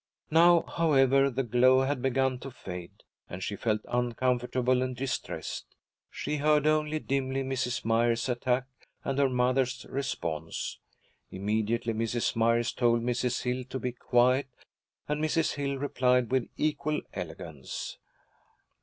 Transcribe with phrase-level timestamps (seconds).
[0.31, 5.75] Now, however, the glow had begun to fade, and she felt uncomfortable and distressed.
[6.09, 7.85] She heard only dimly Mrs.
[7.85, 8.65] Myers's attack
[9.05, 10.79] and her mother's response.
[11.29, 12.35] Immediately Mrs.
[12.35, 13.43] Myers told Mrs.
[13.43, 14.47] Hill to be quiet,
[15.07, 15.53] and Mrs.
[15.53, 17.99] Hill replied with equal elegance.